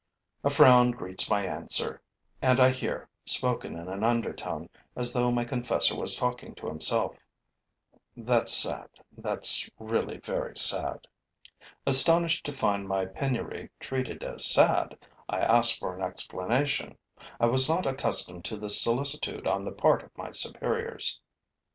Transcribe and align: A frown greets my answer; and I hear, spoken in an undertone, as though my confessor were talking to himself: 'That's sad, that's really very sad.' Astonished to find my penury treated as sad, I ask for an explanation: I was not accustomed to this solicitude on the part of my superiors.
A 0.43 0.49
frown 0.49 0.89
greets 0.89 1.29
my 1.29 1.45
answer; 1.45 2.01
and 2.41 2.59
I 2.59 2.71
hear, 2.71 3.07
spoken 3.23 3.77
in 3.77 3.87
an 3.87 4.03
undertone, 4.03 4.67
as 4.95 5.13
though 5.13 5.29
my 5.31 5.45
confessor 5.45 5.95
were 5.95 6.07
talking 6.07 6.55
to 6.55 6.65
himself: 6.65 7.15
'That's 8.17 8.51
sad, 8.51 8.89
that's 9.15 9.69
really 9.77 10.17
very 10.17 10.57
sad.' 10.57 11.05
Astonished 11.85 12.43
to 12.47 12.51
find 12.51 12.87
my 12.87 13.05
penury 13.05 13.69
treated 13.79 14.23
as 14.23 14.43
sad, 14.43 14.97
I 15.29 15.41
ask 15.41 15.77
for 15.77 15.95
an 15.95 16.01
explanation: 16.01 16.97
I 17.39 17.45
was 17.45 17.69
not 17.69 17.85
accustomed 17.85 18.43
to 18.45 18.57
this 18.57 18.81
solicitude 18.81 19.45
on 19.45 19.63
the 19.65 19.71
part 19.71 20.01
of 20.01 20.17
my 20.17 20.31
superiors. 20.31 21.21